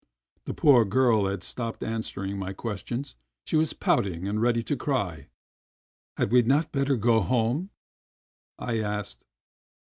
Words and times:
The 0.45 0.55
poor 0.55 0.83
girl 0.83 1.27
had 1.27 1.43
stopped 1.43 1.83
answering 1.83 2.39
my 2.39 2.53
questions, 2.53 3.13
she 3.45 3.55
was 3.55 3.73
pouting 3.73 4.27
and 4.27 4.41
ready 4.41 4.63
to 4.63 4.75
cry. 4.75 5.27
"Had 6.17 6.31
we 6.31 6.41
not 6.41 6.71
better 6.71 6.95
go 6.95 7.19
home?" 7.19 7.69
I 8.57 8.79
asked. 8.79 9.23